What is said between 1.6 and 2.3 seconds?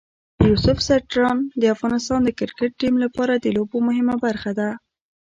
د افغانستان د